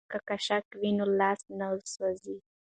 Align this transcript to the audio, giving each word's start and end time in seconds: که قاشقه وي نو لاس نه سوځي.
که 0.11 0.17
قاشقه 0.27 0.75
وي 0.79 0.89
نو 0.97 1.05
لاس 1.19 1.41
نه 1.57 1.67
سوځي. 1.93 2.35